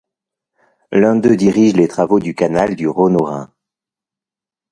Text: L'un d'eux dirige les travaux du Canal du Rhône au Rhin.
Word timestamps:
L'un 0.91 1.15
d'eux 1.15 1.35
dirige 1.37 1.75
les 1.75 1.87
travaux 1.87 2.19
du 2.19 2.33
Canal 2.33 2.75
du 2.75 2.87
Rhône 2.87 3.21
au 3.21 3.25
Rhin. 3.25 3.53